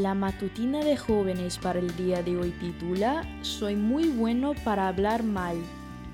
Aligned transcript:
La 0.00 0.14
matutina 0.14 0.78
de 0.78 0.96
jóvenes 0.96 1.58
para 1.58 1.78
el 1.78 1.94
día 1.96 2.22
de 2.22 2.38
hoy 2.38 2.48
titula 2.52 3.28
Soy 3.42 3.76
muy 3.76 4.08
bueno 4.08 4.54
para 4.64 4.88
hablar 4.88 5.22
mal. 5.22 5.58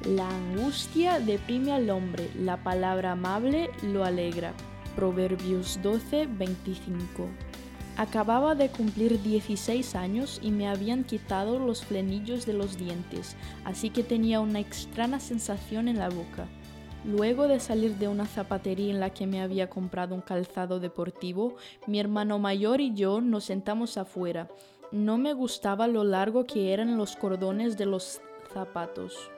La 0.05 0.29
angustia 0.29 1.21
deprime 1.21 1.71
al 1.71 1.89
hombre, 1.89 2.29
la 2.37 2.57
palabra 2.57 3.13
amable 3.13 3.71
lo 3.85 4.05
alegra. 4.05 4.53
Proverbios 4.97 5.79
12, 5.81 6.27
25. 6.27 7.29
Acababa 7.97 8.57
de 8.57 8.69
cumplir 8.69 9.23
16 9.23 9.95
años 9.95 10.41
y 10.43 10.51
me 10.51 10.67
habían 10.67 11.05
quitado 11.05 11.61
los 11.61 11.85
flenillos 11.85 12.47
de 12.47 12.55
los 12.55 12.79
dientes, 12.79 13.37
así 13.65 13.91
que 13.91 14.03
tenía 14.03 14.41
una 14.41 14.59
extraña 14.59 15.21
sensación 15.21 15.87
en 15.87 16.01
la 16.01 16.09
boca. 16.09 16.49
Luego 17.09 17.49
de 17.49 17.59
salir 17.59 17.97
de 17.97 18.07
una 18.07 18.27
zapatería 18.27 18.93
en 18.93 19.01
la 19.01 19.09
que 19.09 19.27
me 19.27 19.41
había 19.41 19.71
comprado 19.71 20.15
un 20.15 20.21
calzado 20.21 20.79
deportivo, 20.79 21.57
mi 21.87 21.99
hermano 21.99 22.39
mayor 22.39 22.83
y 22.83 22.93
yo 22.93 23.23
nos 23.23 23.45
sentamos 23.45 23.97
afuera. 23.97 24.51
No 24.93 25.17
me 25.17 25.33
gustaba 25.33 25.87
lo 25.87 26.05
largo 26.05 26.45
que 26.45 26.75
eran 26.75 26.99
los 26.99 27.17
cordones 27.17 27.79
de 27.79 27.87
los 27.87 28.21
zapatos. 28.53 29.31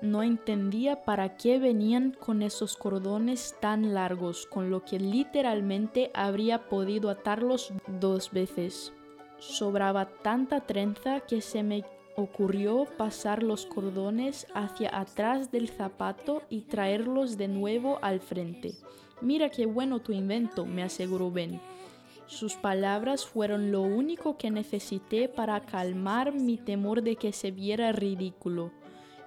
No 0.00 0.22
entendía 0.22 1.02
para 1.02 1.36
qué 1.36 1.58
venían 1.58 2.12
con 2.12 2.42
esos 2.42 2.76
cordones 2.76 3.56
tan 3.60 3.92
largos, 3.92 4.46
con 4.46 4.70
lo 4.70 4.84
que 4.84 5.00
literalmente 5.00 6.12
habría 6.14 6.68
podido 6.68 7.10
atarlos 7.10 7.72
dos 7.88 8.30
veces. 8.30 8.92
Sobraba 9.40 10.06
tanta 10.06 10.60
trenza 10.60 11.18
que 11.18 11.40
se 11.40 11.64
me 11.64 11.82
ocurrió 12.16 12.86
pasar 12.96 13.42
los 13.42 13.66
cordones 13.66 14.46
hacia 14.54 14.98
atrás 14.98 15.50
del 15.50 15.68
zapato 15.68 16.42
y 16.48 16.62
traerlos 16.62 17.36
de 17.36 17.48
nuevo 17.48 17.98
al 18.02 18.20
frente. 18.20 18.74
Mira 19.20 19.50
qué 19.50 19.66
bueno 19.66 20.00
tu 20.00 20.12
invento, 20.12 20.66
me 20.66 20.82
aseguró 20.82 21.30
Ben. 21.30 21.60
Sus 22.26 22.54
palabras 22.54 23.26
fueron 23.26 23.72
lo 23.72 23.82
único 23.82 24.36
que 24.36 24.50
necesité 24.50 25.28
para 25.28 25.60
calmar 25.60 26.32
mi 26.32 26.56
temor 26.56 27.02
de 27.02 27.16
que 27.16 27.32
se 27.32 27.50
viera 27.50 27.92
ridículo. 27.92 28.70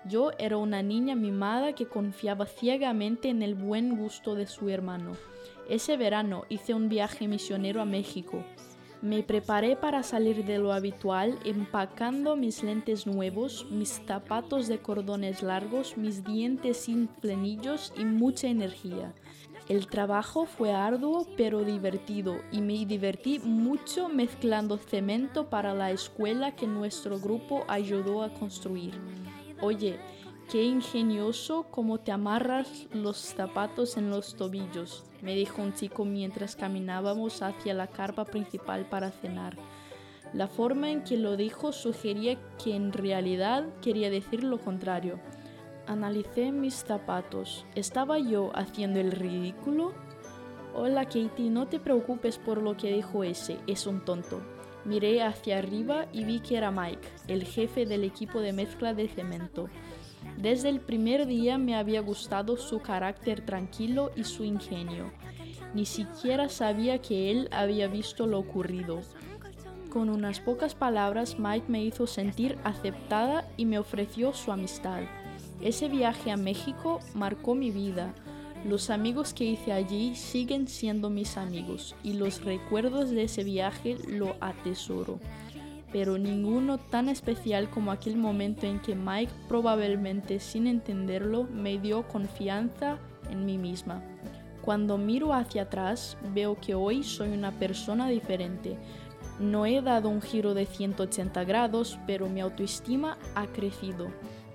Yo 0.05 0.31
era 0.37 0.57
una 0.57 0.81
niña 0.81 1.15
mimada 1.15 1.73
que 1.73 1.85
confiaba 1.85 2.45
ciegamente 2.45 3.29
en 3.29 3.41
el 3.41 3.55
buen 3.55 3.97
gusto 3.97 4.35
de 4.35 4.47
su 4.47 4.69
hermano. 4.69 5.11
Ese 5.69 5.95
verano 5.95 6.45
hice 6.49 6.73
un 6.73 6.89
viaje 6.89 7.27
misionero 7.27 7.81
a 7.81 7.85
México. 7.85 8.43
Me 9.03 9.21
preparé 9.21 9.75
para 9.75 10.01
salir 10.01 10.45
de 10.45 10.59
lo 10.59 10.71
habitual 10.71 11.37
empacando 11.43 12.37
mis 12.37 12.63
lentes 12.63 13.05
nuevos, 13.05 13.67
mis 13.69 14.01
zapatos 14.07 14.69
de 14.69 14.79
cordones 14.79 15.43
largos, 15.43 15.97
mis 15.97 16.23
dientes 16.23 16.77
sin 16.77 17.09
flenillos 17.19 17.91
y 17.97 18.05
mucha 18.05 18.47
energía. 18.47 19.13
El 19.67 19.87
trabajo 19.87 20.45
fue 20.45 20.71
arduo 20.71 21.27
pero 21.35 21.65
divertido 21.65 22.37
y 22.49 22.61
me 22.61 22.85
divertí 22.85 23.39
mucho 23.39 24.07
mezclando 24.07 24.77
cemento 24.77 25.49
para 25.49 25.73
la 25.73 25.91
escuela 25.91 26.55
que 26.55 26.65
nuestro 26.65 27.19
grupo 27.19 27.65
ayudó 27.67 28.23
a 28.23 28.33
construir. 28.33 28.93
Oye, 29.59 29.99
Qué 30.53 30.61
ingenioso 30.61 31.65
cómo 31.71 31.99
te 31.99 32.11
amarras 32.11 32.85
los 32.93 33.17
zapatos 33.17 33.97
en 33.97 34.11
los 34.11 34.35
tobillos, 34.35 35.03
me 35.23 35.33
dijo 35.33 35.63
un 35.63 35.73
chico 35.73 36.05
mientras 36.05 36.55
caminábamos 36.55 37.41
hacia 37.41 37.73
la 37.73 37.87
carpa 37.87 38.25
principal 38.25 38.85
para 38.85 39.09
cenar. 39.09 39.57
La 40.31 40.47
forma 40.47 40.91
en 40.91 41.03
que 41.03 41.17
lo 41.17 41.37
dijo 41.37 41.71
sugería 41.71 42.37
que 42.63 42.75
en 42.75 42.93
realidad 42.93 43.65
quería 43.81 44.11
decir 44.11 44.43
lo 44.43 44.59
contrario. 44.59 45.19
Analicé 45.87 46.51
mis 46.51 46.75
zapatos. 46.75 47.65
¿Estaba 47.73 48.19
yo 48.19 48.51
haciendo 48.53 48.99
el 48.99 49.11
ridículo? 49.11 49.91
Hola 50.75 51.05
Katie, 51.05 51.49
no 51.49 51.67
te 51.67 51.79
preocupes 51.79 52.37
por 52.37 52.61
lo 52.61 52.77
que 52.77 52.93
dijo 52.93 53.23
ese, 53.23 53.57
es 53.65 53.87
un 53.87 54.05
tonto. 54.05 54.39
Miré 54.85 55.23
hacia 55.23 55.57
arriba 55.57 56.05
y 56.13 56.25
vi 56.25 56.41
que 56.41 56.57
era 56.57 56.69
Mike, 56.69 57.07
el 57.27 57.43
jefe 57.43 57.87
del 57.87 58.03
equipo 58.03 58.39
de 58.39 58.53
mezcla 58.53 58.93
de 58.93 59.07
cemento. 59.07 59.67
Desde 60.43 60.67
el 60.67 60.81
primer 60.81 61.25
día 61.25 61.57
me 61.57 61.73
había 61.73 62.01
gustado 62.01 62.57
su 62.57 62.81
carácter 62.81 63.45
tranquilo 63.45 64.11
y 64.13 64.25
su 64.25 64.43
ingenio. 64.43 65.09
Ni 65.73 65.85
siquiera 65.85 66.49
sabía 66.49 67.01
que 67.01 67.31
él 67.31 67.47
había 67.53 67.87
visto 67.87 68.27
lo 68.27 68.39
ocurrido. 68.39 68.99
Con 69.89 70.09
unas 70.09 70.41
pocas 70.41 70.75
palabras 70.75 71.39
Mike 71.39 71.67
me 71.69 71.81
hizo 71.81 72.07
sentir 72.07 72.57
aceptada 72.65 73.47
y 73.55 73.63
me 73.63 73.79
ofreció 73.79 74.33
su 74.33 74.51
amistad. 74.51 75.03
Ese 75.61 75.87
viaje 75.87 76.29
a 76.29 76.35
México 76.35 76.99
marcó 77.13 77.55
mi 77.55 77.71
vida. 77.71 78.13
Los 78.65 78.89
amigos 78.89 79.33
que 79.33 79.45
hice 79.45 79.71
allí 79.71 80.13
siguen 80.13 80.67
siendo 80.67 81.09
mis 81.09 81.37
amigos 81.37 81.95
y 82.03 82.15
los 82.15 82.43
recuerdos 82.43 83.11
de 83.11 83.23
ese 83.23 83.45
viaje 83.45 83.95
lo 84.09 84.35
atesoro 84.41 85.21
pero 85.93 86.17
ninguno 86.17 86.79
tan 86.79 87.07
especial 87.07 87.69
como 87.69 87.91
aquel 87.91 88.17
momento 88.17 88.65
en 88.65 88.79
que 88.79 88.95
Mike, 88.95 89.31
probablemente 89.47 90.39
sin 90.39 90.65
entenderlo, 90.65 91.43
me 91.43 91.77
dio 91.77 92.07
confianza 92.07 92.97
en 93.29 93.45
mí 93.45 93.59
misma. 93.59 94.03
Cuando 94.63 94.97
miro 94.97 95.33
hacia 95.33 95.63
atrás, 95.63 96.17
veo 96.33 96.57
que 96.59 96.73
hoy 96.73 97.03
soy 97.03 97.29
una 97.29 97.51
persona 97.51 98.09
diferente. 98.09 98.75
No 99.39 99.67
he 99.67 99.81
dado 99.83 100.09
un 100.09 100.21
giro 100.21 100.55
de 100.55 100.65
180 100.65 101.43
grados, 101.43 101.99
pero 102.07 102.27
mi 102.27 102.41
autoestima 102.41 103.19
ha 103.35 103.45
crecido. 103.45 104.07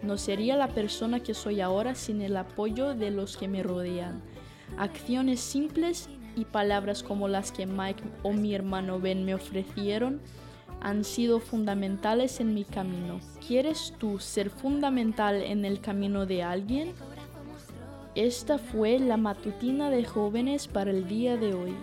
No 0.03 0.17
sería 0.17 0.57
la 0.57 0.69
persona 0.69 1.21
que 1.21 1.35
soy 1.35 1.61
ahora 1.61 1.95
sin 1.95 2.21
el 2.21 2.37
apoyo 2.37 2.95
de 2.95 3.13
los 3.13 3.37
que 3.37 3.47
me 3.47 3.63
rodean. 3.63 4.23
Acciones 4.77 5.39
simples 5.39 6.09
y 6.35 6.47
palabras 6.47 7.05
como 7.05 7.29
las 7.29 7.53
que 7.53 7.67
Mike 7.67 8.03
o 8.25 8.33
mi 8.33 8.55
hermano 8.55 8.99
Ben 8.99 9.25
me 9.25 9.35
ofrecieron 9.35 10.21
han 10.81 11.05
sido 11.05 11.41
fundamentales 11.41 12.41
en 12.41 12.55
mi 12.55 12.65
camino. 12.65 13.21
¿Quieres 13.47 13.95
tú 13.99 14.19
ser 14.19 14.51
fundamental 14.51 15.43
en 15.43 15.65
el 15.65 15.81
camino 15.81 16.27
de 16.27 16.43
alguien? 16.43 16.93
Esta 18.15 18.59
fue 18.59 18.99
la 18.99 19.17
matutina 19.17 19.91
de 19.91 20.05
jóvenes 20.05 20.67
para 20.69 20.91
el 20.91 21.07
día 21.09 21.37
de 21.37 21.55
hoy. 21.55 21.75